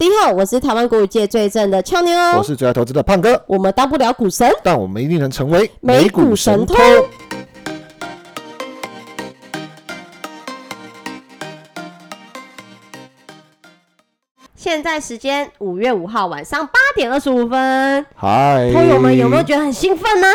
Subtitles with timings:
[0.00, 3.38] 第一号，我是台湾股界最正的俏妞，我是最爱投资的胖哥。
[3.46, 6.74] 我们当不了股神，但我们一定能成为美股神偷。
[14.70, 18.06] 现在时间五月五号晚上八点二十五分。
[18.14, 20.28] 嗨，朋友们有没有觉得很兴奋呢？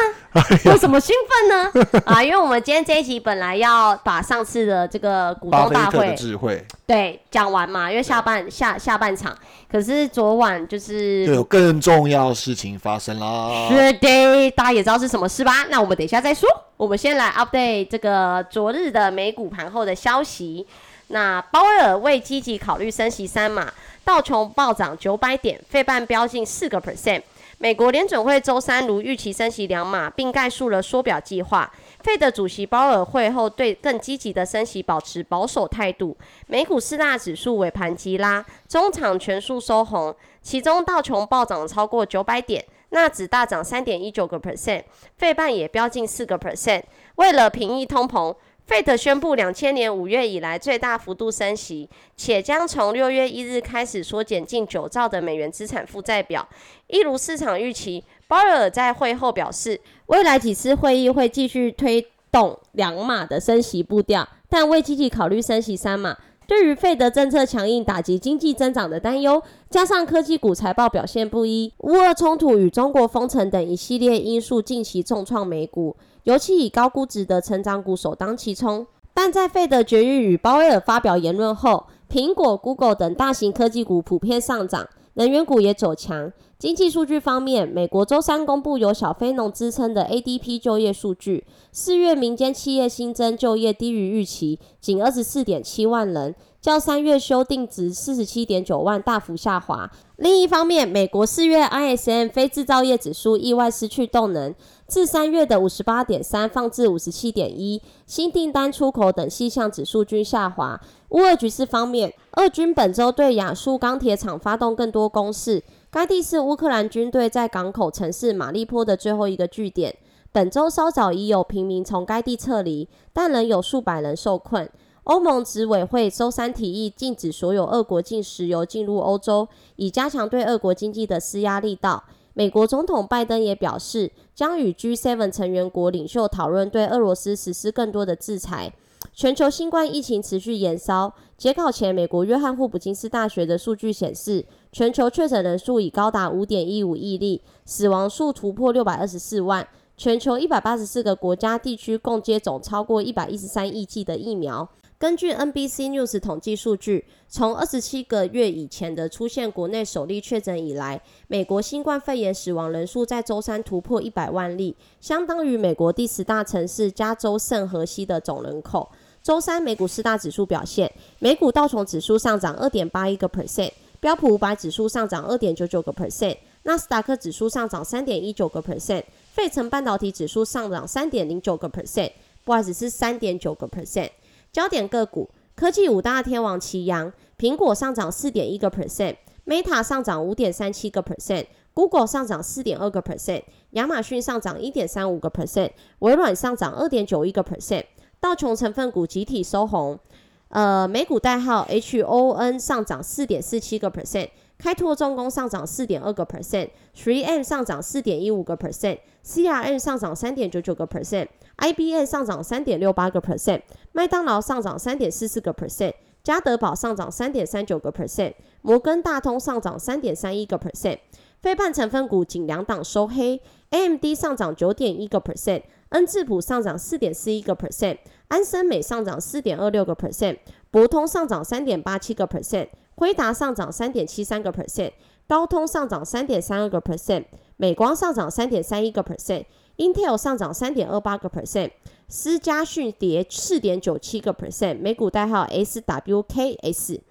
[0.66, 2.04] 有什么兴奋呢？
[2.05, 9.34] 啊，因为我们今天这一集本来要把上次的这个股东大会智慧对讲完嘛，因为下半下下半场，
[9.71, 13.70] 可是昨晚就是有更重要的事情发生啦。
[13.70, 15.66] 是的，大家也知道是什么事吧？
[15.70, 16.49] 那我们等一下再说。
[16.76, 20.67] 我们先来 update 这个昨日的美股盘后的消息。
[21.08, 23.72] 那鲍威尔未积极考虑升息三码，
[24.04, 27.22] 道琼暴涨九百点，费半飙近四个 percent。
[27.58, 31.72] 美国联准会周三如预期升息两码，并概述了缩表计划。
[32.02, 36.18] 费德主席鲍尔会后对更积极的升息保持保守态度。
[36.48, 44.84] 美股四大指数尾盘急拉，中场全数收红，其中道琼暴涨超过九百点，纳指大涨三点一九个 percent，
[45.18, 46.82] 费半也飙近四个 percent。
[47.16, 48.35] 为了平抑通膨。
[48.68, 56.48] Fed 宣布，两千年五月以来最大幅度升息，且将从六月一日开始缩减近九兆的美元资产负债表。
[56.88, 66.18] 一如市场预期，鲍尔在会后表示，未来几次会议会继续推动两码的升息步调，但未积极考虑升息三码。
[66.47, 75.96] 对于费德政策强硬打击经济增长的担忧，加上科技股财报表现不一，乌俄冲突与中国封城等一系列因素近期重创美股。
[76.25, 86.31] 尤其以高估值的成长股首当其冲，但在费德绝育与鲍威尔发表言论后，苹果、Google 等大型科技股普遍上涨，能源股也走强。
[86.57, 96.33] 经济数据方面，美国周三公布由小非农支撑的 ADP 就业数据，四月民间企业新增就业低于预期，仅二十四点七万人。
[96.61, 99.88] 较三月修订值四十七点九万大幅下滑。
[100.16, 104.56] 另一方面，美国四月 ISM 非制造业指数意外失去动能，
[104.88, 107.79] 自三月的五十八点三放至五十七点一。
[108.07, 110.81] 新订单、出口等细项指数均下滑。
[111.09, 115.61] 乌俄局势方面，俄军本周对亚速钢铁厂发动更多攻势，
[115.95, 119.95] 该地是乌克兰军队在港口城市马利坡的最后一个据点。
[120.33, 124.69] 本周稍早已有平民从该地撤离，但仍有数百人受困。
[125.06, 129.47] 欧盟执委会周三提议禁止所有俄国进石油进入欧洲，
[129.78, 132.03] 以加强对俄国经济的施压力道。
[132.33, 138.73] 美国总统拜登也表示，将与 G7 成员国领袖讨论对俄罗斯实施更多的制裁。
[139.13, 141.13] 全球新冠疫情持续延烧。
[141.38, 149.67] 截稿前，美国约翰霍普金斯大学的数据显示，全球确诊人数已高达五点一五亿例，死亡数突破六百二十四万。
[149.97, 154.69] 全球一百八十四个国家地区共接种超过一百一十三亿剂的疫苗。
[155.05, 168.89] 根据 NBC News 统计数据，从二十七个月以前的出现国内首例确诊以来，美国新冠肺炎死亡人数在周三突破一百万例，相当于美国第十大城市加州圣荷西的总人口。
[169.21, 182.11] 周三美股四大指数表现，美股道琼指数上涨二点八一个 percent，标普五百指数上涨二点九九个 percent，纳斯达克指数上涨三点一九个 percent，费城半导体指数上涨三点零九个 percent，
[182.44, 184.09] 不好意思是三点九个 percent。
[184.55, 197.83] 焦点个股，科技五大天王齐扬，苹果上涨四点一个 percent，Meta 上涨五点三七个 percent，Google 上涨四点二个 percent，亚马逊上涨一点三五个 percent，微软上涨二点九一个 percent，
[198.21, 199.99] 道琼成分股集体收红，
[200.47, 211.27] 呃，美股代号 HON 上涨四点四七个 percent，开拓重工上涨四点二个 percent，Three M 上涨四点一五个 percent，CRM 上涨三点九九个 percent。
[211.57, 213.61] IBM 上涨三点六八个 percent，
[213.91, 215.93] 麦当劳上涨三点四四个 percent，
[216.23, 220.99] 嘉德宝上涨三点三九个 percent，摩根大通上涨三点三一个 percent。
[221.41, 223.39] 非半成分股仅两档收黑
[223.69, 227.99] ，AMD 上涨九点一个 percent，N 智普上涨四点四一个 percent，
[228.29, 230.39] 安森美上涨四点二六个 percent，
[230.71, 234.94] 博通上涨三点八七个 percent，辉达上涨三点七三个 percent，
[235.27, 237.25] 高通上涨三点三二个 percent，
[237.57, 239.45] 美光上涨三点三一个 percent。
[239.77, 241.72] Intel 上涨三点二八个 percent，
[242.07, 247.01] 思佳讯跌四点九七个 percent，美股代号 SWKS，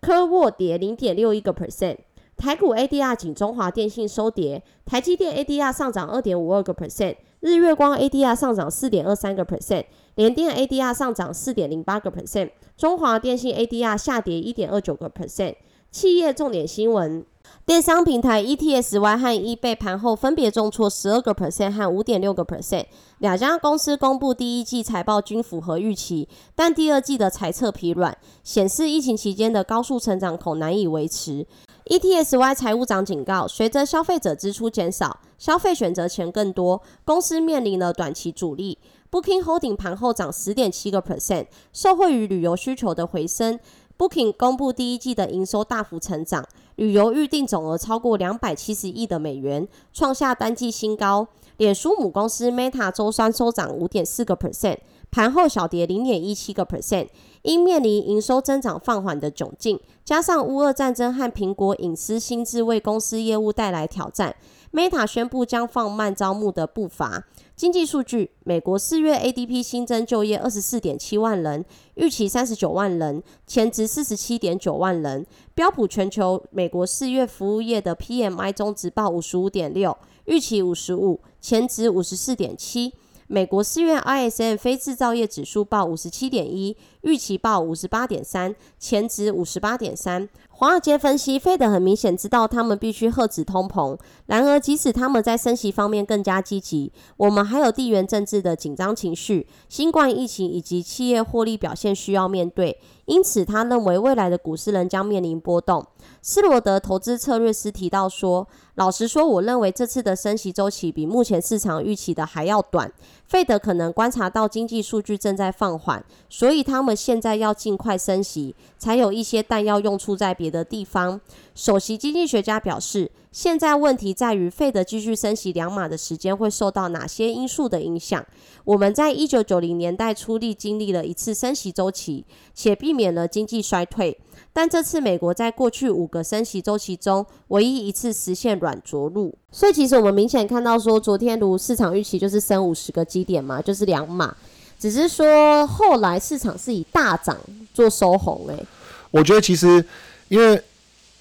[0.00, 1.98] 科沃跌零点六一个 percent，
[2.36, 9.84] 台股 ADR 仅中华电信收跌，台积电 ADR 上涨二点五二个 percent，日月光 ADR 上涨四点二三个 percent，
[10.14, 15.56] 联电 ADR 上涨四点零八个 percent，中华电信 ADR 下跌一点二九个 percent，
[15.90, 17.26] 企业重点新闻。
[17.68, 22.86] 电商平台 ETSY 和 eBay 盘后分别重挫十二个 percent 和五点六个 percent。
[23.18, 31.46] 两家公司公布第一季财报均符合预期，但第二季的财测疲软，显示疫情期间的高速成长恐难以维持。
[31.84, 38.78] ETSY 财务长警告，随着消费者支出减少，消费选择权更多，公司面临了短期阻力。
[39.10, 43.60] Booking Holding 盘后涨十点七个 percent，受惠于旅游需求的回升。
[43.98, 46.46] Booking 公布第一季的营收大幅成长，
[46.78, 51.26] 旅游预订总额超过两百七十亿的美元，创下单季新高。
[51.56, 54.76] 脸书母公司 Meta 周三收涨五点四个 percent，
[55.10, 57.08] 盘后小跌零点一七个 percent。
[57.42, 64.36] 因面临营收增长放缓的窘境，加上乌俄战争和苹果隐私新智为公司业务带来挑战
[64.72, 67.26] ，Meta 宣布将放慢招募的步伐。
[67.56, 75.26] 经济数据：美国四月 ADP 新增就业二十四点七万人，预期三十九万人，前值四十七点九万人。
[75.54, 82.92] 标普全球美国四月服务业的 PMI 中值报五十五点六，预期五十五，前值五十四点七。
[83.30, 90.26] 美国四月 ISM 非制造业指数报五十七点一，预期报五十八点三，前值五十八点三。
[90.48, 93.96] 华尔街分析，费德很明显知道他们必须遏止通膨。
[94.26, 102.80] 然而，即使他们在升息方面更加积极，我们还有地缘政治的紧张情绪、新冠疫情以及企业获利表现需要面对。
[103.04, 105.86] 因此，他认为未来的股市仍将面临波动。
[106.20, 112.92] 斯罗德投资策略师提到说：“老实说，我认为这次的升息周期比目前市场预期的还要短。
[113.28, 121.20] 费德可能观察到经济数据正在放缓，所以他们现在要尽快升息，才有一些弹药用处在别的地方。”
[121.54, 128.24] 首席经济学家表示：“现在问题在于费德继续升息两码的时间会受到哪些因素的影响？
[128.64, 134.18] 我们在一九九零年代初历经历了一次升息周期，且避免了经济衰退。”
[134.52, 139.32] 但这次美国在过去五个升息周期中，唯一一次实现软着陆。
[139.52, 144.36] 所以其实我们明显看到说，昨天如市场预期就是升五十个基点嘛，就是两码。
[144.78, 147.36] 只是说后来市场是以大涨
[147.72, 148.46] 做收红。
[148.48, 148.66] 诶，
[149.10, 149.84] 我觉得其实
[150.28, 150.60] 因为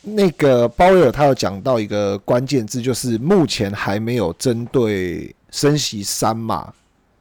[0.01, 6.73] 那个鲍威尔他有讲到一个关键字，就是目前还没有针对升息三码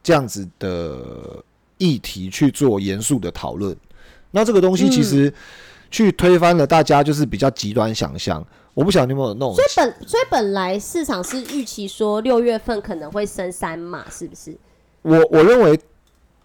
[0.02, 1.44] 这样子的
[1.76, 3.76] 议题去做严肃的讨论。
[4.30, 5.32] 那这个东西其实。
[5.90, 8.44] 去推翻了大家就是比较极端想象，
[8.74, 9.54] 我不晓得你有没有弄。
[9.54, 14.56] 所以本所以本来市场是预期说六月份可能会升三嘛，是不是？
[15.02, 15.78] 我我认为，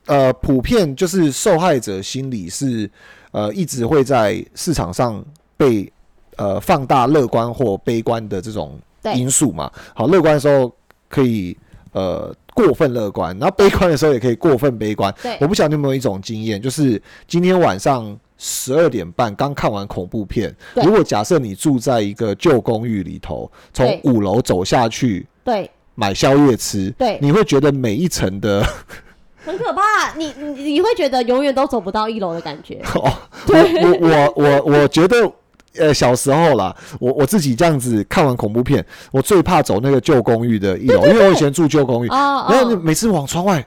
[0.05, 2.89] 呃，普遍就是受害者心理是
[3.31, 5.23] 呃一直会在市场上
[5.57, 5.91] 被
[6.38, 8.79] 呃放大乐观或悲观的这种
[9.15, 9.71] 因素嘛。
[9.95, 10.71] 好，乐观的时候
[11.09, 11.57] 可以
[11.93, 15.13] 呃过分乐观，然后悲观的时候也可以过分悲观。
[15.23, 18.17] 对，我不晓得你有没有一种经验，就是今天晚上。
[18.43, 28.65] 十二点半刚看完恐怖片，如果假设你住在一个旧公寓里头，从五楼走下去，对，买宵夜吃，对，你会觉得每一层的
[29.45, 32.81] 很可怕，你你你会觉得永远都走不到一楼的感觉。
[32.95, 33.13] 哦，
[33.47, 35.31] 我我我我觉得，
[35.77, 43.63] 呃，小时候啦，我我自己这样子看完恐怖片，我最怕走那个旧公寓的一楼，因为我以前住旧公寓，然后你每次往窗外。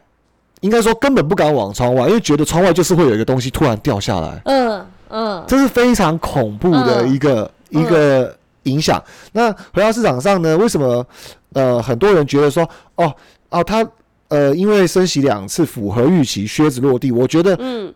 [0.65, 4.41] 应该说根本不敢往窗外，因为觉得窗外就是会有一个东西突然掉下来。
[4.47, 9.03] 嗯嗯，这是非常恐怖的一个一个影响。
[9.33, 10.57] 那回到市场上呢？
[10.57, 11.07] 为什么
[11.53, 13.15] 呃很多人觉得说哦
[13.51, 13.87] 哦他
[14.29, 17.13] 呃因为升息两次符合预期，靴子落地？
[17.13, 17.93] 我觉得嗯，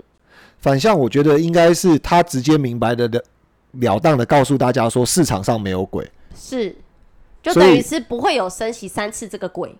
[0.58, 3.22] 反向我觉得应该是他直接明白的了
[3.72, 6.06] 了当的告诉大家说市场上没有鬼，
[6.36, 6.76] 是
[7.42, 9.74] 就等于是不会有升息三次这个鬼。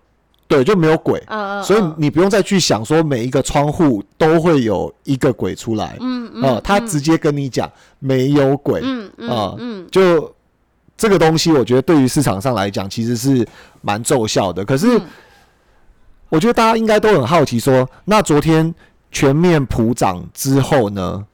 [0.48, 1.22] 对，就没有鬼，
[1.62, 10.34] 所以你不用再去想说每一个窗户都会有一个鬼出来，嗯嗯，他直接跟你讲没有鬼，嗯嗯嗯，就
[10.96, 13.46] 这个东西，我觉得对于市场上来讲其实是
[13.82, 14.64] 蛮奏效的。
[14.64, 14.98] 可是，
[16.30, 18.74] 我觉得大家应该都很好奇，说那昨天
[19.12, 21.26] 全面普涨之后呢？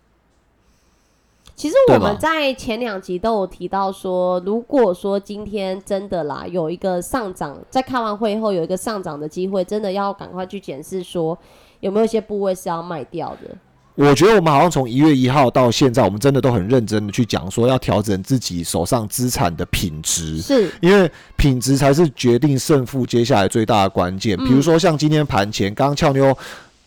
[1.56, 11.38] 其实我们在前两集都有提到说，如果说今天真的啦有一个上涨，在开完会后有一个上涨的机会，真的要赶快去检视说
[11.78, 13.56] 有没有一些部位是要卖掉的。
[13.94, 24.37] 我觉得我们好像从一月一号到现在，我们真的都很认真的去讲说要调整自己手上资产的品质，是因为品质才是决定胜负接下来最大的关键。
[24.38, 26.37] 比如说像今天盘前刚刚俏妞。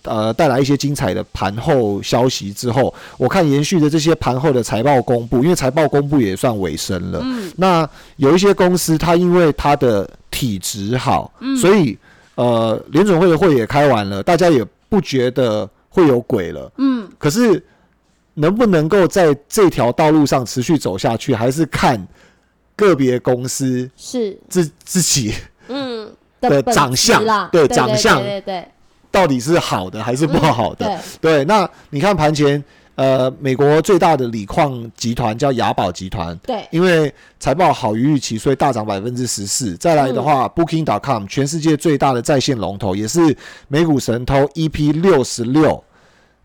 [0.08, 7.20] 呃，带来一些精彩的盘后消息之后，我看延续的这些盘后的财报公布，因为财报公布也算尾声了。
[7.24, 11.98] 嗯，那有一些公司，它因为它的体质好，所以
[12.36, 16.72] 呃，联准会的会也开完了，大家也不觉得会有鬼了。
[16.78, 17.64] 嗯，可是
[18.34, 22.08] 能不能够在这条道路上持续走下去，还是看
[22.76, 24.38] 个别公司是。
[24.50, 25.34] 自自己
[25.68, 26.10] 嗯。
[26.40, 28.64] 的长相，对长相，对对。
[29.18, 31.00] 到底是好的还是不好的？
[31.20, 39.76] 对，那你看盘前呃，美国最大的锂矿集团叫雅宝集团，对，因为财报好于预期，所以大涨百分之十四。
[39.78, 43.36] 再来的话，Booking.com 全世界最大的在线龙头，也是
[43.68, 45.84] 美股神偷 EP 六十六。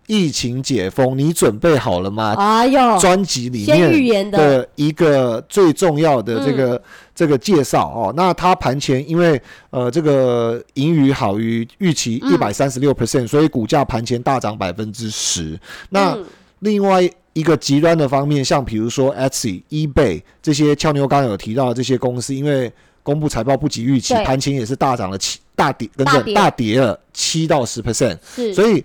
[0.07, 2.35] 疫情解封，你准备好了吗？
[2.37, 6.83] 哎呦，专辑里面的的一个最重要的这个、
[7.15, 8.13] 这个介绍哦。
[8.17, 9.41] 那它盘前因为
[9.71, 15.59] 呃这个盈余好于预期一百三十六 percent，所以股价盘前大涨百分之十。
[15.91, 16.25] 那嗯
[16.61, 28.17] 另外一个极端的方面，像比如说 Etsy、eBay 这些俏妞刚刚有提到的这些公司，因为公布财报不及预期，盘前也是大涨了七大跌，跟着大跌了七到十 percent。
[28.55, 28.85] 所以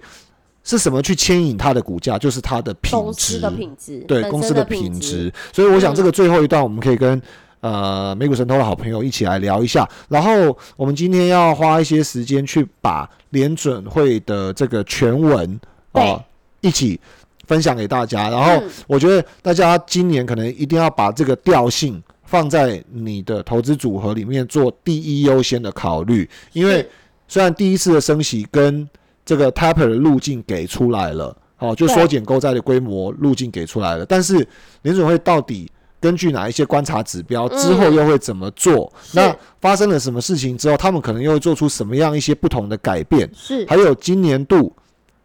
[0.68, 2.20] 是什么去牵引它的股价？
[2.20, 5.34] 就是它的品质，公司的品质，对公司的品品质。
[5.52, 7.20] 所以我想嗯这个最后一段我们可以跟。
[7.60, 15.60] 呃，美股神偷的好朋友一起来聊一下，然后我们今天要花一些时间去把联准会的这个全文
[15.92, 16.24] 对哦、
[16.62, 17.00] 一起
[17.48, 18.30] 分享给大家。
[18.30, 26.88] 然后嗯我觉得大家今年可能一定要把这个调性放在你的投资组合里面做第一优先的考虑，因为
[27.28, 28.88] 虽然第一次的升息跟
[29.27, 31.93] 这个 taper 的路径给出来了，好、就对。
[31.93, 34.36] 缩减购债的规模路径给出来了，但是
[34.84, 35.69] 联准会到底
[36.00, 38.91] 根据哪一些观察指标之后嗯又会怎么做？
[39.03, 39.17] 是。
[39.17, 43.29] 那发生了什么事情之后，他们可能又会做出什么样一些不同的改变？
[43.36, 43.65] 是。
[43.67, 44.74] 还有今年度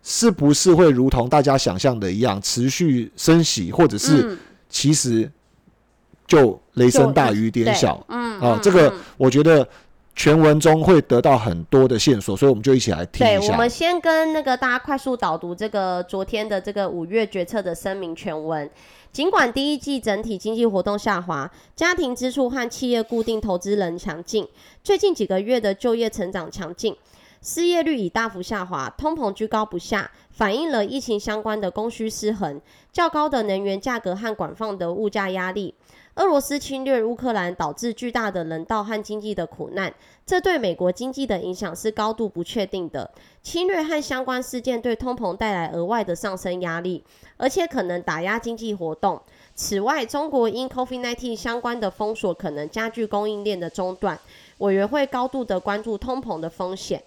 [0.02, 4.38] 是不是会如同大家想象的一样持续升息，或者是嗯。
[4.68, 5.30] 其实
[6.26, 8.04] 就雷声大雨点小？
[8.08, 8.94] 嗯嗯哦这个嗯。
[9.16, 9.68] 我觉得
[10.14, 13.68] 全文中会得到很多的线索，所以我们就一起来听对，一下我们。
[13.68, 18.70] 先跟那个大家快速导读这个昨天的这个五月决策的声明全文。
[19.10, 24.46] 尽管第一季整体经济活动下滑，家庭支出和企业固定投资仍强劲，
[24.82, 26.96] 最近几个月的就业成长强劲，
[27.42, 35.74] 失业率已大幅下滑，通膨居高不下，反映了疫情相关的供需失衡、较高的能源价格和广泛的物价压力。
[36.16, 39.92] 俄罗斯侵略乌克兰导致巨大的人道和经济的苦难，
[40.26, 43.10] 这对美国经济的影响是高度不确定的。
[43.42, 47.02] 侵略和相关事件对通膨带来额外的上升压力，
[47.38, 49.18] 而且可能打压经济活动。
[49.54, 54.18] 此外，中国因 COVID-19 相关的封锁可能加剧供应链的中断。
[54.58, 57.02] 委员会高度的关注通膨的风险，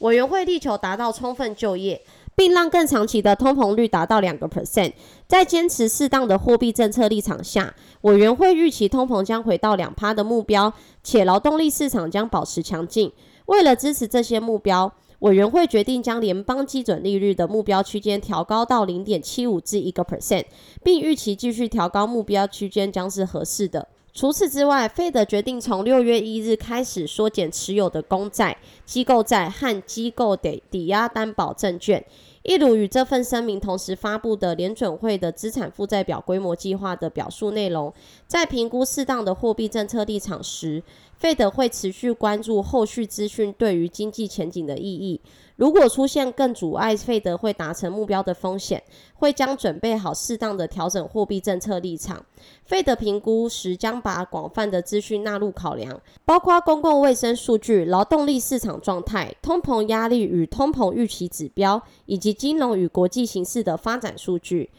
[0.00, 2.00] 委员会力求达到充分就业，
[2.34, 4.92] 并让更长期的通膨率达到两个 percent。
[5.26, 10.72] 在坚持适当的货币政策立场下，委员会预期通膨将回到两趴的目标，
[11.02, 13.12] 且劳动力市场将保持强劲。
[13.46, 20.44] 为了支持这些目标，委员会决定将联邦基准利率的目标区间调高到零点七五至一个 percent，
[20.82, 23.88] 并预期继续调高目标区间将是合适的。
[24.12, 32.04] 除此之外，费德决定从六月一日开始缩减持有的公债、机构债和机构的抵押担保证券。
[32.42, 37.92] 一如与这份声明同时发布的联准会的资产负债表规模计划的表述内容，
[38.26, 40.82] 在评估适当的货币政策立场时，
[41.20, 45.20] 费德会持续关注后续资讯对于经济前景的意义。
[45.56, 52.24] 如果出现更阻碍费德会达成目标的风险，会将准备好适当的调整货币政策立场。
[52.64, 64.70] 费德评估时将把广泛的资讯纳入考量，包括公共卫生数据、劳动力市场状态、通膨压力与通膨预期指标，以及金融与国际形势的发展数据。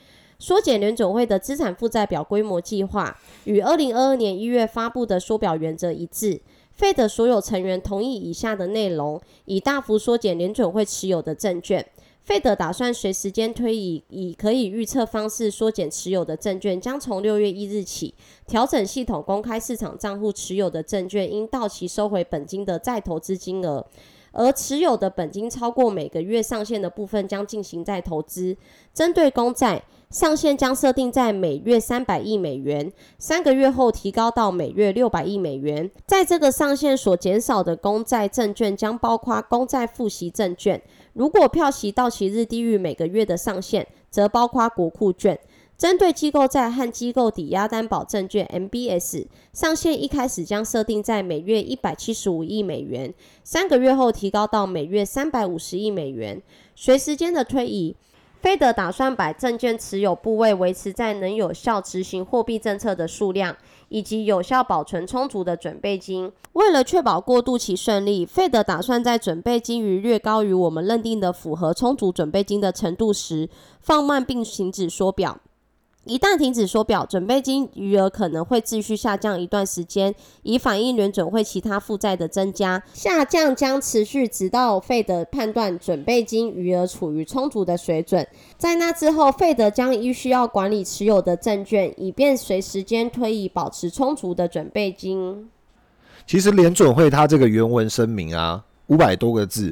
[0.41, 6.41] 缩减联总会的资产负债表规模计划与二零二二年一月发布的缩表原则一致。
[6.73, 11.85] 费德所有成员同意以下的内容，以大幅缩减联准会持有的证券。
[12.23, 18.11] 费德打算随时间推移，以可以预测方式缩减持有的证券，将从六月一日起
[18.47, 23.85] 调整系统公开市场账户持有的证券应到期收回本金的再投资金额，
[24.31, 28.57] 而持有的本金超过每个月上限的部分将进行再投资。
[28.93, 35.89] 针对公债，上限将设定在每月三百亿美元，三个月后提高到每月六百亿美元。
[36.05, 40.81] 在这个上限所减少的公债证券将包括公债付息证券，
[41.13, 45.39] 如果票息到期日低于每个月的上限，则包括国库券。
[45.77, 53.11] 针对机构债和机构抵押担保证券 （MBS），上限一开始将设定在每月一百七十五亿美元，
[53.43, 56.39] 三个月后提高到每月三百五十亿美元。
[56.75, 57.95] 随时间的推移，
[58.41, 63.55] 费德打算把证券持有部位维持在能有效执行货币政策的数量，
[63.89, 66.31] 以及有效保存充足的准备金。
[66.53, 73.47] 为了确保过渡期顺利，费德打算在准备金余略高于我们认定的符合充足准备金的程度时，
[73.79, 75.37] 放慢并停止缩表。
[76.05, 82.81] 一旦停止缩表，准备金余额可能会继续下降一段时间，以反映联准会其他负债的增加。
[82.91, 88.27] 下降将持续直到费德判断准备金余额处于充足的水准。
[88.57, 95.51] 在那之后，费德将依需要管理持有的证券，以便随时间推移保持充足的准备金。
[96.25, 99.71] 其实联准会它这个原文声明啊，五百多个字，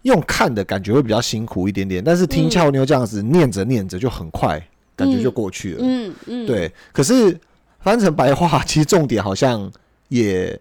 [0.00, 4.66] 用看的感觉会比较辛苦一点点，但是听俏妞这样子念着念着就很快。
[4.96, 6.72] 感觉就过去了，嗯嗯，对。
[6.90, 7.38] 可是
[7.80, 9.70] 翻成白话， 其实重点好像
[10.08, 10.58] 也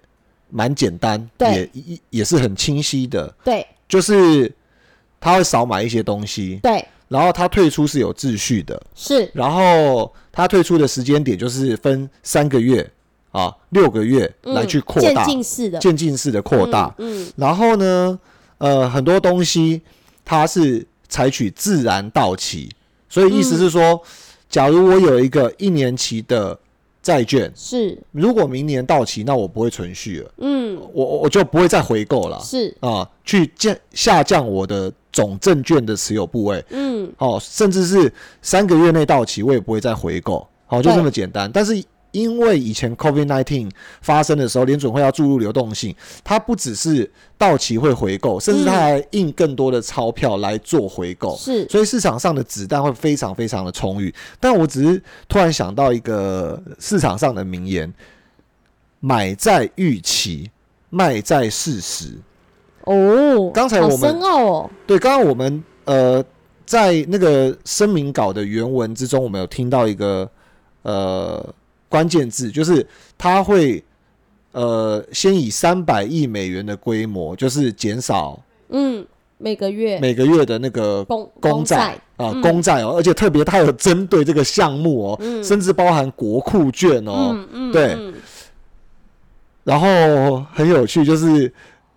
[0.49, 3.65] 蛮简单，也也也是很清晰的，对。
[3.87, 4.51] 就是
[5.21, 6.85] 他会少买一些东西，对。
[7.07, 9.29] 然后他退出是有秩序的，是。
[9.33, 12.85] 然后他退出的时间点就是分三个月
[13.31, 16.93] 啊，六个月来去扩大，渐进式的，渐进式的扩大。
[16.97, 17.31] 嗯。
[17.37, 18.19] 然后呢，
[18.57, 19.81] 呃，很多东西
[20.25, 22.69] 它是采取自然到期，
[23.07, 24.03] 所以意思是说。
[24.49, 26.57] 假如我有一个一年期的
[27.01, 30.31] 债券，是如果明年到期，那我不会存续了。
[30.37, 32.39] 嗯，我我就不会再回购了。
[32.41, 36.63] 是啊，去降下降我的总证券的持有部位。
[36.69, 38.11] 嗯，哦，甚至是
[38.41, 40.47] 三个月内到期，我也不会再回购。
[40.65, 41.51] 好，就这么简单。
[41.51, 41.83] 但是。
[42.15, 43.69] 因为以前 COVID-19
[44.01, 45.93] 发生的时候，联准会要注入流动性，
[46.23, 51.35] 它不只是到期会回购，甚至它还印更多的钞票来做回购。
[51.35, 54.13] 是，所以市场上的子弹会非常非常的充裕。
[54.39, 57.93] 但我只是突然想到一个市场上的名言：
[59.01, 60.49] 买在预期，
[60.89, 62.13] 卖在事实。
[62.85, 64.69] 哦，刚才我们深奥哦。
[64.87, 66.23] 对，刚刚我们呃
[66.65, 70.29] 在那个声明稿的原文之中，我们有听到一个
[70.83, 71.53] 呃。
[71.95, 72.85] 关键字就是
[73.17, 73.81] 它会，
[74.51, 78.37] 呃，先以三百亿美元的规模，就是减少，
[78.67, 79.97] 嗯，每个月。
[80.01, 87.33] 每个月的那个公公债啊，公债哦，而且特别它有针对这个项目哦，甚至包含国库券哦，
[87.71, 87.97] 对。
[89.63, 91.49] 然后很有趣，就是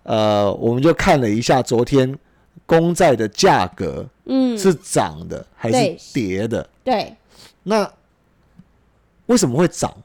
[0.03, 2.17] 呃，我们就看了一下昨天
[2.65, 6.65] 公债的价格，嗯，是涨的还是跌的？
[6.85, 7.13] 对，
[7.63, 7.91] 那。
[9.29, 9.95] 为什么会涨？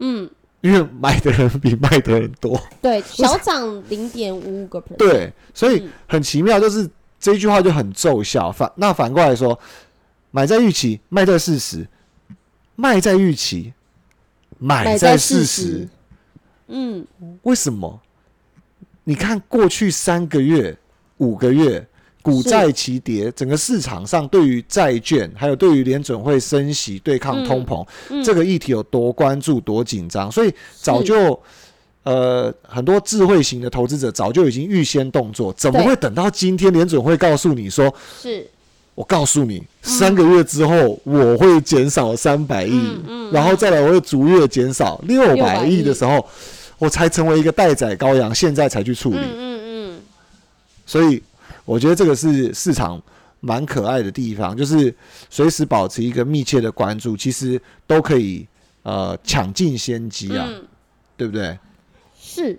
[0.00, 2.60] 嗯，因为买的人比卖的人多。
[2.82, 4.96] 对， 小涨零点五五个 percent。
[4.98, 6.88] 对，所以很奇妙，就是
[7.18, 8.52] 这句话就很奏效。
[8.52, 9.58] 反那反过来说，
[10.30, 11.86] 买在预期，卖在事实；
[12.76, 13.72] 卖在预期，
[14.58, 15.88] 买在事实。
[16.66, 17.06] 嗯，
[17.44, 17.98] 为什么？
[19.04, 20.76] 你看过去三个月、
[21.16, 21.87] 五个月。
[22.28, 27.86] 股债齐跌，整个市场上对于债券，还有对于联准会升息对抗通膨
[28.22, 31.40] 这个议题有多关注、多紧张，所以早就
[32.02, 38.46] 呃很多智慧型的投资者早就已经预先动作，怎么会等到今天联准会告诉你说，是。
[38.94, 42.80] 我告诉你三个月之后我会减少三百亿，
[43.32, 46.26] 然后再来我会逐月减少六百亿的时候，
[46.78, 50.00] 我才成为一个待宰羔羊，现在才去处理，嗯嗯，
[50.84, 51.22] 所以。
[51.68, 53.00] 我觉得这个是市场
[53.40, 54.94] 蛮可爱的地方，就是
[55.28, 58.48] 随时保持一个密切的关注，其实都可以
[58.82, 60.48] 呃抢尽先机啊，
[61.14, 61.58] 对不对？
[62.18, 62.58] 是，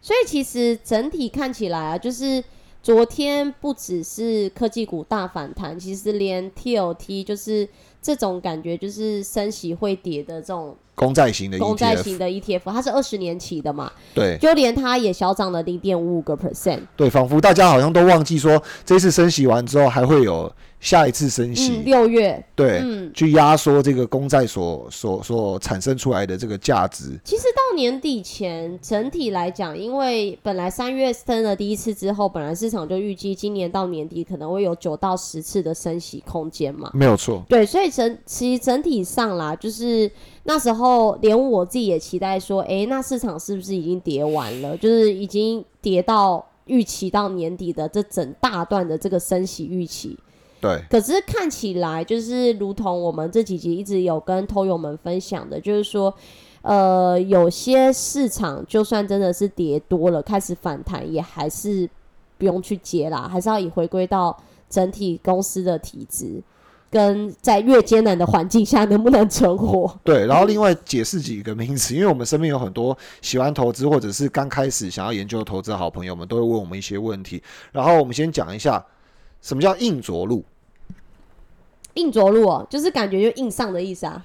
[0.00, 2.42] 所以其实整体看起来啊，就是
[2.82, 7.68] 昨天不只是科技股大反弹，其实连 TOT 就是
[8.00, 10.74] 这种感觉，就是升息会跌的这种。
[11.00, 13.90] 公债型的公债型的 ETF，它是二十年期的嘛？
[14.14, 16.80] 对，就连它也小涨了零点五五个 percent。
[16.94, 21.80] 对，仿佛大家好像都忘记说，这次升息完之后还会有下一次升息。
[21.86, 22.44] 六月。
[22.54, 27.18] 对，嗯去压缩这个公债所所所产生出来的这个价值。
[27.24, 36.90] 其实到年底前，整体来讲，因为本来三月升了第一次之后，本来市场就预计今年到年底可能会有九到十次的升息空间嘛。
[36.92, 37.42] 没有错。
[37.48, 40.10] 对，所以整其实整体上啦，就是。
[40.44, 44.76] 那时候连我自己也期待说，哎，那市场是不是已经跌完了？
[44.76, 50.18] 就是已经跌到预期到年底的这整大段的这个升息预期。
[50.60, 50.82] 对。
[50.88, 56.12] 可是看起来就是如同我们这几集一直有跟偷友们分享的，就是说，
[56.62, 61.88] 呃，有些市场就算真的是跌多了，开始反弹，也还是
[62.38, 64.36] 不用去接啦，还是要以回归到
[64.68, 66.42] 整体公司的体质。
[66.90, 69.98] 跟在越艰难的环境下能不能存活？
[70.02, 77.42] 对，然后另外解释几个名词，因为我们身边有很多喜欢投资或者是刚开始想要研究投资的好朋友们，都会问我们一些问题。
[77.70, 78.84] 然后我们先讲一下
[79.40, 80.44] 什么叫硬着陆。
[81.94, 84.22] 硬着陆哦，就是感觉就硬上的意思啊。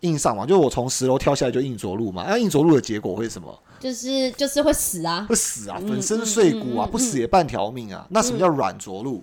[0.00, 2.24] 硬上嘛，就是我从十楼跳下来就硬着陆嘛。
[2.28, 3.58] 那硬着陆的结果会是什么？
[3.78, 8.06] 就是就是会死啊，会死啊，粉身碎骨啊，不死也半条命啊。
[8.10, 9.22] 那什么叫软着陆？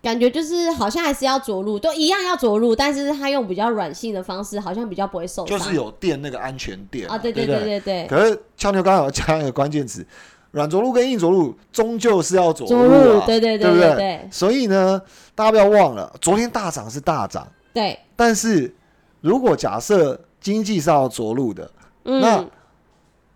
[0.00, 5.58] 感觉就是好像还是要着陆，都一样要着陆，但是他用比较软性的方式，好像比较不会受伤。
[5.58, 8.06] 就是有垫那个安全垫啊，对对对对对。
[8.06, 10.06] 可是俏妞刚好加一个关键词，
[10.52, 14.28] 软着陆跟硬着陆终究是要着陆啊，对对对不对？
[14.30, 15.02] 所以呢，
[15.34, 17.98] 大家不要忘了，昨天大涨是大涨，对。
[18.14, 18.72] 但是
[19.20, 21.68] 如果假设经济是要着陆的，
[22.04, 22.44] 那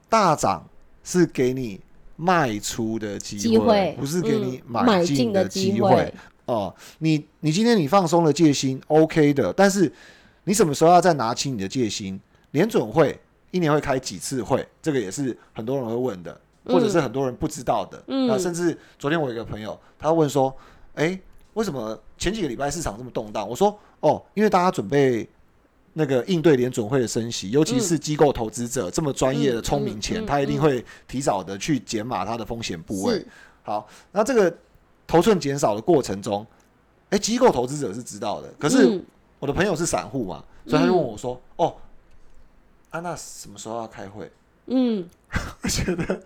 [0.09, 0.65] 大涨
[1.03, 1.81] 是给你
[2.15, 6.15] 卖出的机会，不是给你买进的机会。
[6.47, 9.53] 哦，你你今天你放松了戒心，OK 的。
[9.53, 9.91] 但是
[10.45, 12.21] 你什么时候要再拿起你的戒心？
[12.51, 13.19] 联准会
[13.51, 14.67] 一年会开几次会？
[14.81, 18.03] 这个也是很多人会问的，或者是很多人不知道的。
[18.09, 20.55] 嗯，甚至昨天我有一个朋友，他问说
[20.95, 21.19] ：“哎，
[21.55, 25.29] 为什么前几个礼拜市场这么动荡？”我说：“哦，因为大家准备。”
[25.95, 33.23] 那个应对联准会的升息，尤其是机构投资者这么专业的聪明钱，他一定会提早的去减码他的风险部位。
[33.63, 34.57] 好，那这个
[35.13, 36.47] 头寸减少的过程中，
[37.11, 38.99] 哎，机构投资者是知道的，可是
[39.39, 41.77] 我的朋友是散户嘛，所以他就问我说：“哦，
[42.89, 44.31] 安娜什么时候要开会？”
[44.69, 45.07] 嗯，
[45.63, 46.23] 我觉得，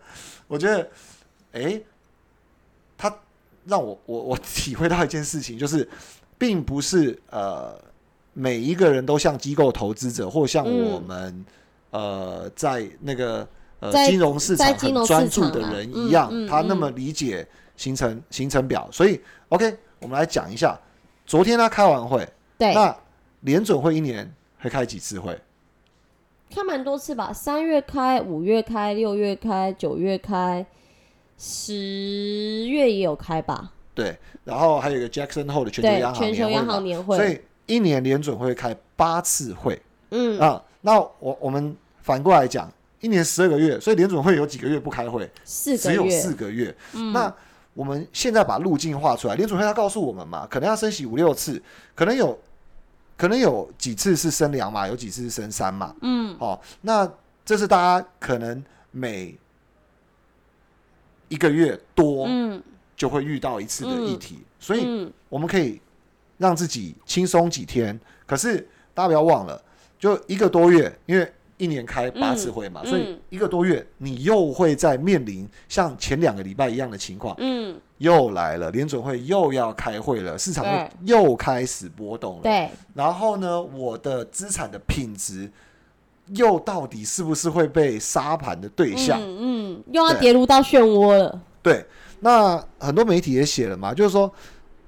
[0.46, 0.88] 我觉得，
[1.52, 1.80] 哎，
[2.96, 3.12] 他
[3.64, 5.88] 让我我我体会到一件事情，就是
[6.38, 7.76] 并不是呃。
[8.38, 11.46] 每一个人都像机构投资者，或像我们，
[11.88, 13.48] 呃，在那个
[13.80, 18.88] 呃金融市场很专注的人一样，他那么理解形成形成表。
[18.90, 20.78] 所以，OK，我们来讲一下，
[21.24, 22.26] 昨天他开完会，
[22.58, 22.96] 对，那
[23.40, 25.38] 联准会一年会开几次会？
[26.50, 30.64] 开蛮多次吧，三月开，五月开，六月开，九月开，
[31.36, 33.72] 十月也有开吧？
[33.94, 37.40] 对，然后还有一个 Jackson Hole 的全球央行全球央行年会，所以。
[37.68, 45.28] 一年联准会开八次会，嗯啊，那我我们反过来讲，一年十二个月，所以联准会有几个月不开会？
[45.42, 46.72] 四个月只有四个月。
[46.92, 47.34] 嗯那
[47.76, 51.62] 我们现在把路径画出来，联准会他告诉我们嘛，可能要升息五六次，
[51.94, 52.36] 可能有
[53.16, 55.94] 可能有几次是升两嘛，有几次是升三嘛。
[56.02, 57.08] 嗯，好，那
[57.44, 59.38] 这是大家可能每
[61.28, 62.60] 一个月多，嗯，
[62.96, 65.80] 就会遇到一次的议题，所以我们可以。
[66.38, 68.58] 让自己轻松几天，可是
[68.92, 69.58] 大家不要忘了，
[69.98, 80.64] 就一个多月，因为一年开八次会嘛，所以一个多月你又会在面临像前两个礼拜一样的情况，嗯，又来了，联准会又要开会了，市场
[81.04, 85.50] 又开始波动了，对，然后呢，我的资产的品质
[86.34, 89.18] 又到底是不是会被沙盘的对象？
[89.22, 91.40] 嗯，又要跌入到漩涡了。
[91.62, 91.84] 对，
[92.20, 94.32] 那很多媒体也写了嘛，就是说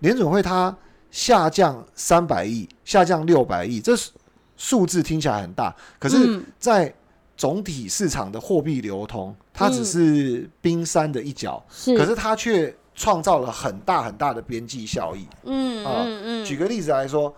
[0.00, 0.76] 联准会它。
[1.10, 3.94] 下降三百亿，下降六百亿，这
[4.58, 6.92] 数字听起来很大，可是，在
[7.36, 11.64] 总体市场的货币流通，它只是冰山的一角，
[11.96, 15.26] 可是它却创造了很大很大的边际效益。
[15.44, 16.44] 嗯嗯嗯。
[16.44, 17.32] 举个例子来说，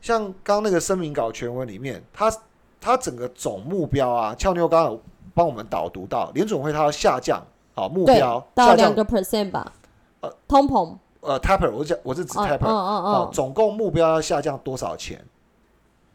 [0.00, 2.32] 像刚刚那个声明稿全文里面，它
[2.80, 5.02] 它整个总目标啊，俏妞刚刚有
[5.34, 9.72] 帮我们导读到，联总会它要下降，好目标到两个 percent 吧，
[10.20, 10.96] 呃，通膨。
[11.22, 15.22] 呃，taper，我讲我是指 taper，哦，总共目标要下降多少钱？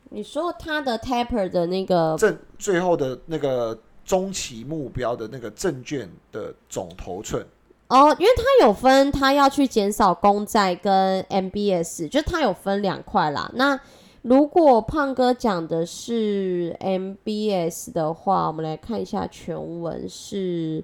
[0.10, 7.46] 你说他的 taper 的那个证，最后的那个中期目标的那个证券的总头寸？
[7.88, 13.52] 哦，因为他有分，他要去减少公债跟 MBS，就他有分两块啦。
[13.56, 13.80] 那
[14.22, 20.84] 如果胖哥讲的是 MBS 的话，我们来看一下全文是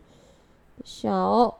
[0.83, 1.57] 小。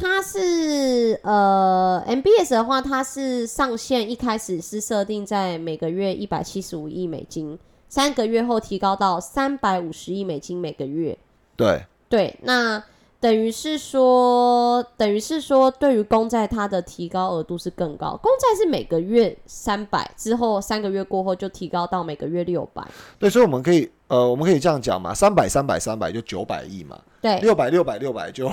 [0.00, 11.18] 它是呃，MBS 的话，它是上限一开始是设定在每个月一百七十五亿美金，三个月后提高到三百五十亿美金每个月。
[11.54, 12.82] 对对，那
[13.20, 22.82] 等于是说，等于是说，对于公债它的提高额度是更高，公债是每个月三百，之后三个月过后就提高到每个月六百。
[23.18, 28.50] 对，所以我们可以呃，我们可以这样讲嘛，三百三百三百就九百亿嘛，对，六百六百六百就。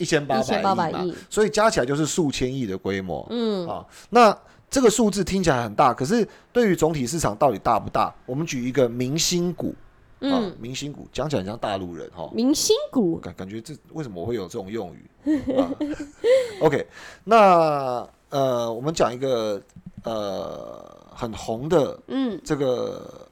[0.00, 3.26] 一千八百亿嘛，所以加起来就是数千亿的规模。
[3.28, 4.34] 嗯，啊，那
[4.70, 8.12] 这个数字听起来很大，可是对于总体市场到底大不大？
[8.24, 9.74] 我们举一个明星股，
[10.20, 15.10] 嗯，明星股讲起来像大陆人哈，明星股感感觉这为什么会有这种用语？
[16.62, 16.86] OK，
[17.22, 19.60] 那呃，我们讲一个
[20.04, 23.28] 呃很红的，嗯，这个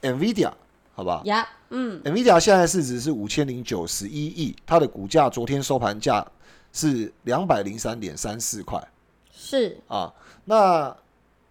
[0.00, 0.50] NVIDIA。
[0.98, 6.26] 好吧，呀，嗯，NVIDIA 现在市值是五千零九十一亿，它的股价昨天收盘价
[6.72, 8.82] 是两百零三点三四块，
[9.30, 9.78] 是。
[9.86, 10.12] 啊，
[10.46, 10.92] 那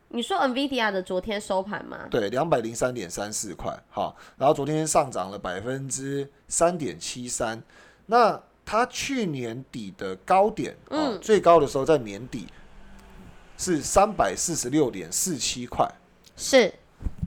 [0.10, 2.07] 你说 NVIDIA 的昨天收盘吗？
[2.12, 7.63] 对，两百零三点三四块，好，然后昨天上涨了百分之三点七三，
[8.07, 12.47] 那它去年底的高点，嗯，最高的时候在年底
[13.57, 15.89] 是三百四十六点四七块，
[16.36, 16.73] 是，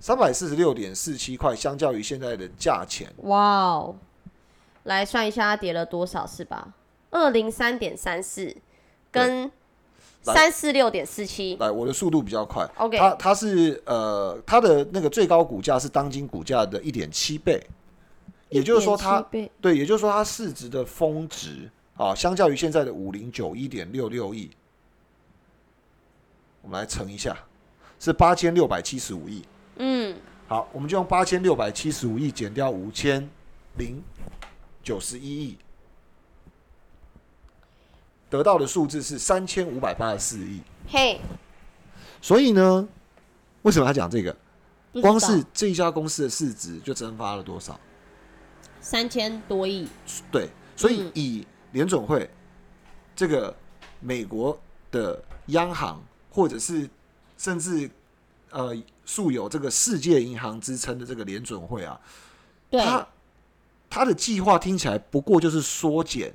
[0.00, 3.96] 三百四十六点四七块，相较于现在的价钱，哇哦，
[4.84, 6.74] 来算一下它跌了多少是吧？
[7.10, 8.56] 二零三点三四
[9.10, 9.50] 跟来。
[10.22, 12.68] 三四六点四七，来，我的速度比较快。
[12.76, 17.58] OK 它它是呃，它的那个最高股价是当今股价的一点七倍，
[18.50, 19.26] 也就是说它
[19.62, 24.50] 对，也就是说它市值的峰值啊，相较于现在的五零九一点六六亿，
[26.60, 27.34] 我们来乘一下，
[27.98, 29.42] 是八千六百七十五亿。
[30.50, 33.30] 嗯，好，我们就用八千六百七十五亿减掉五千
[33.76, 34.02] 零
[34.82, 35.56] 九十一亿，
[38.28, 40.60] 得到的数字是三千五百八十四亿。
[40.88, 41.20] 嘿，
[42.20, 42.88] 所以呢，
[43.62, 44.36] 为什么他讲这个？
[45.00, 47.78] 光是这一家公司的市值就蒸发了多少？
[48.80, 49.86] 三千多亿，
[50.32, 52.28] 对，所以嗯以联总会
[53.14, 53.54] 这个
[54.00, 54.58] 美国
[54.90, 56.90] 的央行，或者是
[57.38, 57.88] 甚至
[58.50, 62.00] 呃素有这个世界银行之称的这个联准会啊，
[62.70, 63.08] 对，它
[63.88, 66.34] 它的计划听起来不过就是缩减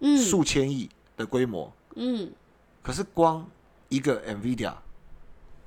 [0.00, 0.18] 嗯。
[0.18, 2.30] 数千亿的规模，嗯，
[2.82, 3.48] 可是光
[3.88, 4.74] 一个 NVIDIA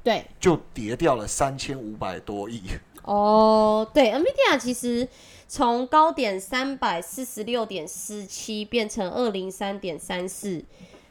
[0.03, 2.61] 对，就跌掉了三千五百多亿。
[3.03, 5.07] 哦，对，NVIDIA 其实
[5.47, 10.63] 从高点三百四十六点四七变成二零三点三四，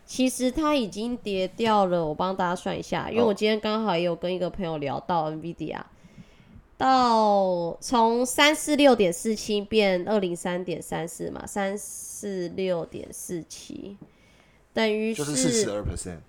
[0.08, 2.02] 其实它已经跌掉了。
[2.02, 5.82] 我帮大家算一下，因为哦我今天刚好也有跟一个朋友聊到 NVIDIA，
[6.78, 13.98] 到从三四六点四七变二零三点三四嘛，三四六点四七
[14.72, 16.20] 等于就是四十二 percent。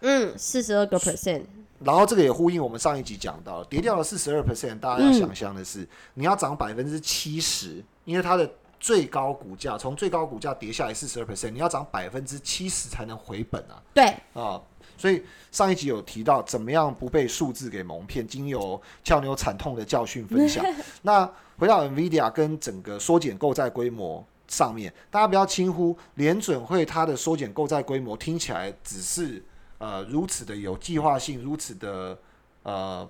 [0.00, 1.42] 嗯四十二个 percent，
[1.80, 8.48] 然后这个也呼应我们上一集讲到，跌掉了四十二 percent，大家要想象的是，你要涨百分之七十，因为它的
[8.80, 14.60] 最高股价从最高股价跌下来四十二 percent，你要涨百分之七十才能回本啊对，啊！
[14.96, 20.64] 所以上一集有提到怎么样不被数字给蒙骗，经由俏妞惨痛的教训分享。
[21.02, 29.42] 那回到 NVIDIA 跟整个缩减购债规模上面，大家不要轻忽联准会它的缩减购债规模，听起来只是
[29.78, 32.18] 呃如此的有计划性，如此的
[32.64, 33.08] 呃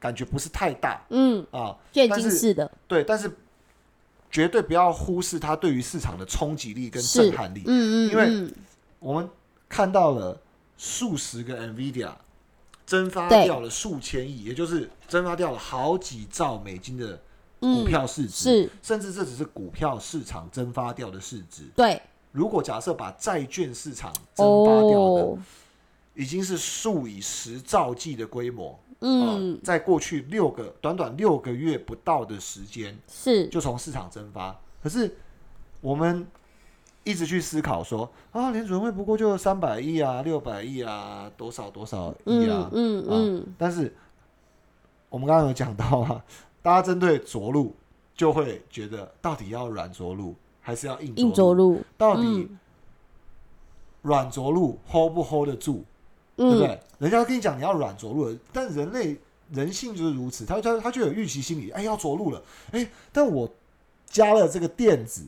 [0.00, 3.30] 感觉不是太大嗯，啊，渐进式的，对，但是
[4.34, 7.62] 绝对不要忽视它对于市场的冲击力跟震撼力。
[7.66, 8.52] 嗯嗯，因为嗯
[8.98, 9.30] 我们
[9.68, 10.36] 看到了
[10.76, 12.10] 数十个 NVIDIA
[12.84, 17.14] 蒸发掉了数千亿，也就是蒸发掉了好几兆美金的
[17.60, 21.62] 股嗯票市值，是甚至这只是股票市场蒸发掉的市值。
[21.76, 25.38] 对如果假设把债券市场蒸发掉的，哦，
[26.14, 28.76] 已经是数以十兆计的规模。
[29.04, 29.52] 嗯。
[29.54, 33.46] 呃，在过去六个短短六个月不到的时间，是。
[33.48, 34.58] 就从市场蒸发。
[34.82, 35.16] 可是
[35.80, 36.26] 我们
[37.04, 43.94] 一直去思考说啊，联准会不过就三百亿啊、六百亿啊、多少多少亿啊嗯，嗯嗯，但是
[45.10, 46.24] 我们刚刚有讲到啊，
[46.62, 47.76] 大家针对着陆
[48.14, 52.58] 就会觉得到底要软着陆还是要硬硬着着陆，到底嗯。
[54.02, 55.82] 软着陆 hold 不 hold 得住？
[56.36, 56.80] 对不嗯，对？
[56.98, 59.16] 人家跟你讲你要软着陆了，但人类
[59.52, 62.42] 人性就是如此，他他他就有预期心理，哎，要着陆了，
[62.72, 63.48] 哎，但我
[64.08, 65.22] 加了这个垫子，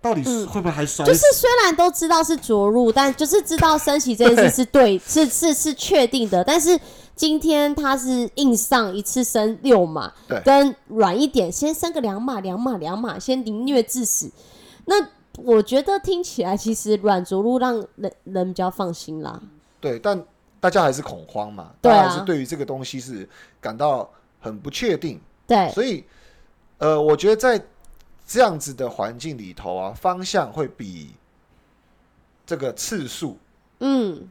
[0.00, 1.12] 到底是嗯会不会还摔死？
[1.12, 6.78] 就是虽然都知道是着陆，但就是知道升息这件事是对， 是是是确定的，但是
[7.14, 14.30] 今天他是硬上一次升六码，对跟软一点先升个两码两码两码，先凌虐致死。
[14.86, 14.94] 那
[15.36, 19.40] 我觉得听起来其实软着陆让人人比较放心啦。
[19.80, 20.24] 对，但
[20.60, 23.28] 大家还是恐慌嘛，大家还是对于这个东西是
[23.60, 26.04] 感到很不确定，对，所以
[26.78, 27.64] 呃，我觉得在
[28.26, 31.10] 这样子的环境里头啊，方向会比
[32.46, 33.38] 这个次数
[33.80, 34.28] 嗯。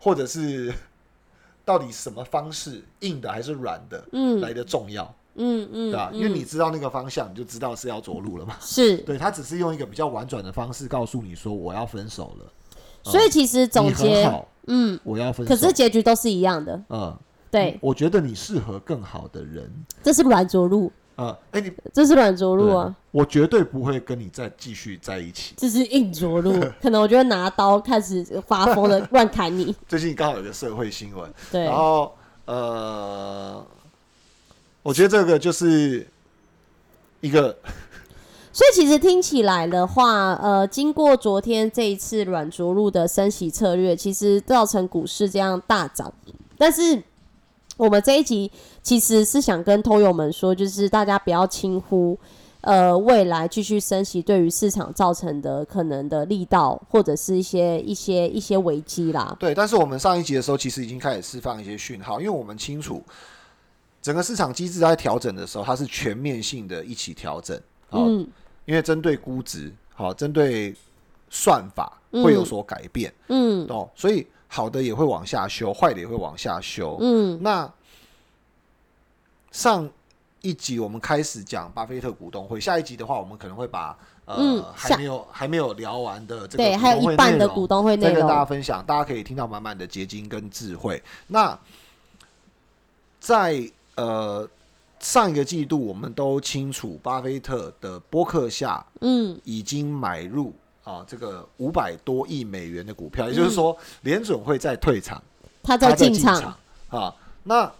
[0.00, 0.72] 或者是
[1.64, 4.40] 到底什么方式，硬的还是软的，嗯。
[4.40, 5.04] 来的重要，
[5.34, 6.10] 嗯嗯，对吧？
[6.12, 6.18] 嗯。
[6.18, 8.56] 因为你知道那个方向，你就知道是要着陆了嘛。
[8.60, 12.52] 是，对他只是用一个比较婉转的方式告诉你说我要分手了，
[13.10, 15.54] 所以其实总结，好，嗯，我要分手。
[15.54, 17.16] 可是结局都是一样的，嗯，
[17.50, 19.70] 对，我觉得你适合更好的人。
[20.02, 22.94] 这是软着陆，啊，哎、你这是软着陆啊。
[23.10, 25.54] 我绝对不会跟你再继续在一起。
[25.56, 29.74] 这是硬着陆， 可能我就会拿刀开始发疯的乱砍你。
[29.88, 33.66] 最近刚好有个社会新闻，对然，后呃，
[34.82, 36.06] 我觉得这个就是
[37.20, 37.56] 一个
[38.58, 46.12] 所以其实听起来的话，呃，经过昨天这一次软着陆的升息策略，其实造成股市这样大涨。
[46.56, 47.00] 但是
[47.76, 48.50] 我们这一集
[48.82, 52.18] 其实是想跟偷友们说，就是大家不要轻忽
[52.62, 59.36] 呃未来继续升息对于市场造成的可能的力道，或者是一些一些一些危机啦。
[59.38, 63.00] 对，但是我们上一集的时候，其实已经开始释放一些讯号，因为我们清楚
[64.02, 67.56] 整个市场机制在调整的时候，它是全面性的一起调整。
[67.88, 68.26] 好，嗯
[68.68, 70.74] 因为针对估值，好，针对
[71.30, 76.98] 算法会有所改变，嗯哦，所以好的也会往下修，坏的也会往下修。
[77.00, 77.72] 嗯那
[79.50, 79.88] 上
[80.42, 88.44] 一集我们开始讲巴菲特股东会，下一集的话，我们可能会把呃、嗯还没有还没有聊完的这个还有一半的股东会内再跟大家。
[88.44, 91.02] 分享，大家可以听到满满的结晶跟智慧。
[91.26, 91.58] 那
[93.18, 94.46] 在呃
[95.00, 105.22] 上一个季度，我们都清楚，巴菲特的博客下嗯已经买入啊这个五百多亿美元的股票，也就是说，联准会在退场，
[105.62, 106.40] 他他在进场。
[106.40, 106.58] 场
[106.88, 107.14] 啊。
[107.44, 107.72] 那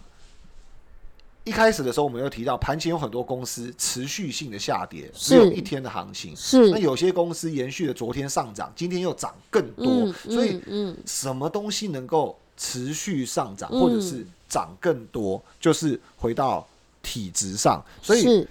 [1.45, 6.37] 一开始的时候，我们又提到，盘前有很多公司持续性的下跌，只有一天的行情。
[6.37, 16.67] 是那，有些公司延续了昨天上涨，今天又涨更多，嗯所以嗯嗯什么东西能够持续上涨，嗯或者是涨更多，就是回到
[17.09, 17.83] 体质上。
[18.03, 18.47] 所以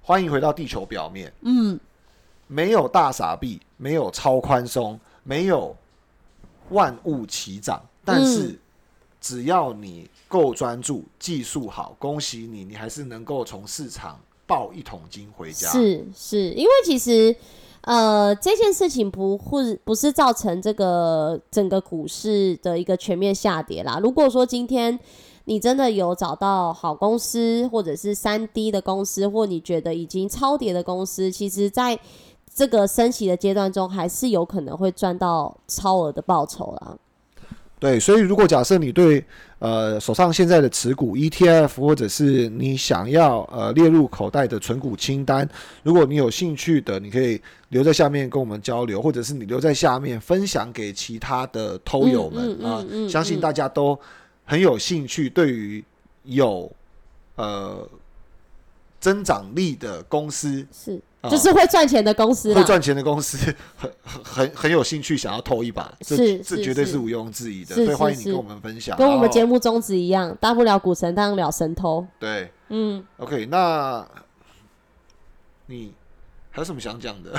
[0.00, 1.78] 欢迎回到地球表面，嗯
[2.46, 5.76] 没有大傻逼，没有超宽松，没有
[6.70, 8.58] 万物齐涨，但是嗯
[9.20, 15.68] 只要你够专注，技术好，恭喜你，你还是能够从市场抱一桶金回家。
[15.68, 17.34] 是是，因为其实
[17.82, 23.98] 呃这件事情不会不是造成这个整个股市的一个全面下跌啦。
[24.02, 24.98] 如果说今天
[25.48, 31.98] 你真的有找到好公司，或者是三 D 的公司，或你觉得已经超跌的公司，其实在
[32.54, 36.94] 这个升息的阶段中，还是有可能会赚到超额的报酬啦。
[37.80, 39.24] 对，所以如果假设你对
[39.58, 45.48] 呃手上现在的持股 ETF，或者是你想要呃列入口袋的存股清单，
[45.82, 53.98] 如果你有兴趣的，你可以留在下面跟我们交流，或者是你留在下面分享给其他的偷友们嗯嗯啊、相信大家都
[54.48, 55.84] 很有兴趣，对于
[56.24, 56.72] 有
[57.36, 57.86] 呃
[58.98, 60.66] 增长力的公司。
[60.72, 62.60] 是，啊就是会赚钱的公司啦。
[62.60, 63.36] 会赚钱的公司
[63.76, 68.96] 很很很很有兴趣想要偷一把，这是是这绝对是是毋庸置疑的，所以欢迎你跟我们分享。
[68.96, 72.06] 跟我们节目宗旨一样，大不了股神，当了神偷。
[72.18, 74.06] 对嗯，，OK，那
[75.66, 75.92] 你
[76.50, 77.38] 还有什么想讲的？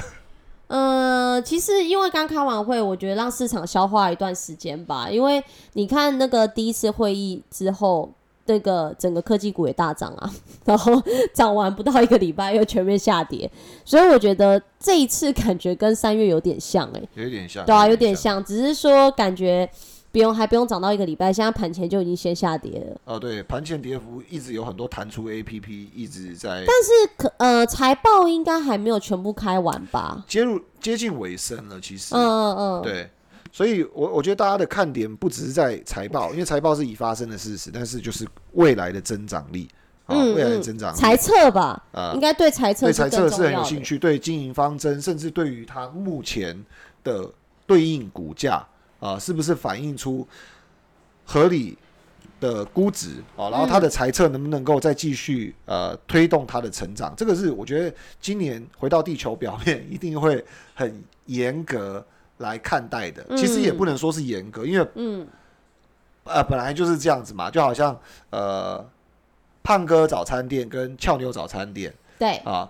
[1.39, 5.10] 呃，其实因为刚开完会，我觉得让市场消化一段时间吧。
[5.10, 5.41] 因为
[5.73, 8.12] 你看那个第一次会议之后，
[8.47, 10.30] 那个整个科技股也大涨啊，
[10.65, 11.02] 然后
[11.34, 13.49] 涨完不到一个礼拜又全面下跌，
[13.86, 18.13] 所以我觉得这一次感觉跟三月有点像哎、有点像，对啊，有点。
[18.15, 19.69] 像，只是说感觉
[20.12, 23.00] 不用还不用涨到一个礼拜，现在盘前就已经先下跌了。
[23.06, 30.24] 哦，对，盘前跌幅一直有很多弹出 APP 一直在但是可呃财报应该还没有全部开完吧？
[30.28, 32.15] 接入接近尾声了，其实。
[32.15, 33.10] 嗯嗯嗯，对，
[33.52, 39.67] 所以我我觉得大家的看点不只是在财报，因为财报是已发生的事实，但是就是未来的增长力
[40.08, 43.54] 啊，嗯未来的嗯增长力财测吧，啊应该对财测对是财测是很。
[43.54, 46.65] 有兴趣，对经营方针，甚至对于它目前
[47.04, 47.30] 的
[47.67, 48.65] 对应股价
[48.99, 50.27] 啊，是不是反映出
[51.25, 51.77] 合理
[52.39, 53.49] 的估值啊？
[53.49, 57.13] 然后它的财测能不能够再继续呃推动它的成长？
[57.15, 62.05] 这个是我觉得今年回到地球表面一定会很严格
[62.38, 63.25] 来看待的。
[63.35, 65.27] 其实也不能说是严格，因为嗯
[66.23, 67.97] 呃本来就是这样子嘛，就好像
[68.29, 68.85] 呃
[69.63, 71.93] 胖哥早餐店跟俏妞早餐店。
[72.17, 72.69] 对，啊，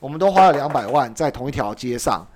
[0.00, 2.26] 我们都花了两百万在同一条街上，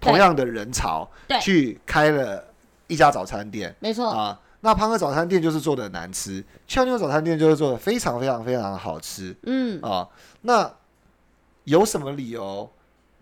[0.00, 1.08] 同样的人潮，
[1.40, 2.44] 去开了
[2.86, 4.40] 一家早餐店没错，啊。
[4.60, 10.08] 那胖哥早餐店就是做的难吃，俏妞早餐店就是做的非常非常非常的好吃嗯，啊。
[10.42, 10.72] 那
[11.64, 12.68] 有什么理由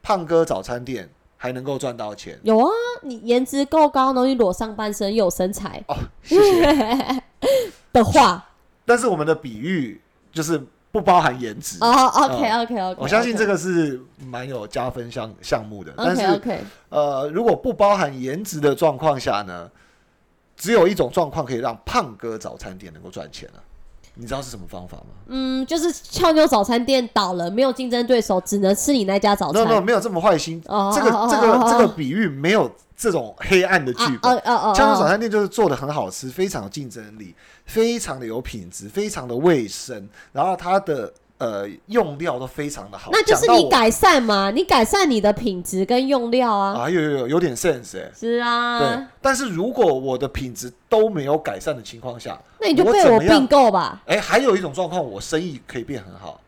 [0.03, 2.38] 胖哥早餐店还能够赚到钱？
[2.44, 2.70] 有啊，
[3.03, 7.22] 你颜值够高，然后你裸上半身又有身材哦，谢谢。
[7.92, 8.50] 的话，
[8.87, 10.00] 但是我们的比喻
[10.33, 10.62] 就是
[10.95, 11.77] 不包含颜值。
[11.81, 19.69] 哦，OK OK OK，我相信这个是蛮有加分项项目的，但 OK 是 OK，呃，如果不包含颜值的状况下呢，
[20.57, 23.61] 只有一种状况可以让胖哥早餐店能够赚钱了、
[24.15, 29.65] 你知道是什么方法吗嗯，就是俏妞早餐店倒了，没有竞争对手，只能吃你那家早餐。
[29.65, 30.63] ？No No，没有这么坏心。
[30.69, 34.33] 哦这个哦这个哦这个比喻没有这种黑暗的剧啊本。
[34.37, 37.35] 哦哦哦，江州早哦餐店就是做的很好吃，非常有竞争力，
[37.65, 43.10] 非常的有品质，非常的卫生，然后它的呃用料都非常的好。
[43.12, 46.83] 那就是你改善嘛，你改善你的品质跟用料啊。
[46.83, 54.02] 啊，有有有有点 sense 哎、是啊，对，但是如果我的品质都没有改善的情况下，那你就被我并购吧。
[54.06, 56.40] 哎、还有一种状况，我生意可以变很好。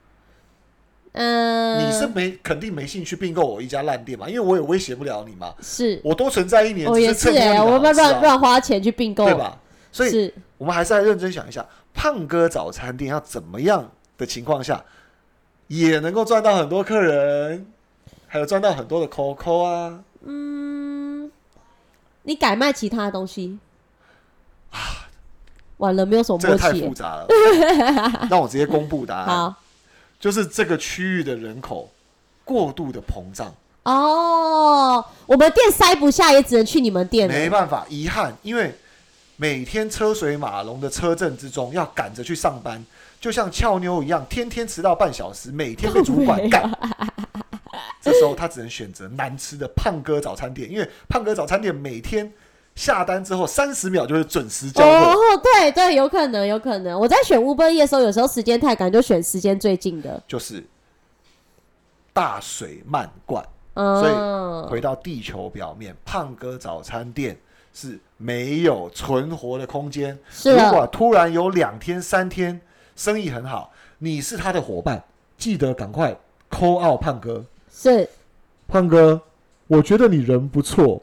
[1.12, 9.58] 嗯，你是没肯定没兴趣并购我一家烂店嘛，因为我也威胁不了你嘛，是，我多存在一年，我也是哎、我们好吃啊乱乱花钱去并购，对吧？
[9.96, 14.84] 所以我们还是要认真想一下，胖哥早餐店要怎么样的情况下，
[15.68, 17.66] 也能够赚到很多客人，
[18.26, 20.00] 还有赚到很多的 COCO 啊。
[20.26, 21.30] 嗯，
[22.24, 23.58] 你改卖其他的东西
[24.70, 25.08] 啊
[25.78, 26.82] 完了，没有什么这个默契耶。
[26.82, 27.26] 太复杂了，
[28.28, 29.54] 让 我直接公布答案，好
[30.20, 31.90] 就是这个区域的人口
[32.44, 37.34] 过度的膨胀，哦，我们店塞不下，也只能去你们店了。
[37.34, 38.74] 没办法，遗憾，因为
[39.36, 42.84] 每天车水马龙的车阵之中，要赶着去上班，
[43.20, 46.70] 就像俏妞一样，天天迟到半小时，每天被主管干。
[48.00, 52.32] 这时候他只能选择难吃的胖哥早餐店，因为胖哥早餐店每天
[52.74, 55.10] 下单之后三十秒就会准时交货。
[55.10, 56.98] 哦，对对，有可能，有可能。
[56.98, 60.22] 我在选 Uber E 的时候，有时候时间太赶，就选时间最近的。
[60.26, 60.64] 就是
[62.12, 63.44] 大水漫灌。
[63.74, 67.36] 所以嗯，回到地球表面，胖哥早餐店
[67.76, 70.18] 是没有存活的空间。
[70.30, 72.58] 是，如果突然有两天、三天
[72.96, 75.04] 生意很好，你是他的伙伴，
[75.36, 76.16] 记得赶快
[76.50, 77.44] call out 胖哥。
[77.70, 78.08] 是
[78.66, 79.20] 胖哥，
[79.66, 81.02] 我觉得你人不错，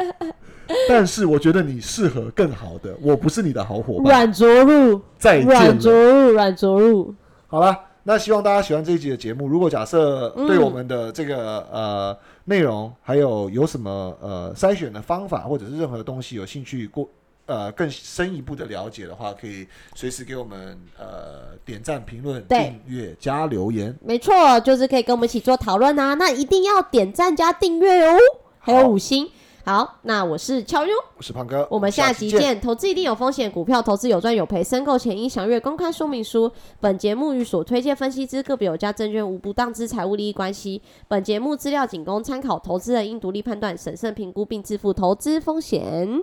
[0.88, 4.04] 但是我觉得你适合更好的，我不是你的好伙伴。
[4.04, 6.12] 软着陆，再见软着了。
[6.12, 7.14] 陆，软着陆。
[7.48, 9.46] 好了，那希望大家喜欢这一集的节目。
[9.46, 12.18] 如果假设嗯对我们的这个、呃
[12.48, 17.06] 内容，还有有什么呃筛选的方法，或者是任何东西有兴趣过
[17.44, 23.94] 呃更深一步的了解的话，可以随时给我们呃点赞、评论、订阅、加留言。
[24.02, 26.14] 没错，就是可以跟我们一起做讨论啊。
[26.14, 28.16] 那一定要点赞加订阅哦，
[28.58, 29.30] 还有五星。
[29.68, 32.58] 好，那我是乔优，我是胖哥，我们下期集见。
[32.58, 36.50] 投资一定有风险，股票投资有赚有赔，申购前应详阅公开说明书。
[36.80, 40.80] 本节目与所推荐分析之个别有价证券无不当之财务利益关系。
[41.06, 46.22] 本节目资料仅供参考，投资人应独立判断、审慎评估并自负投资风险。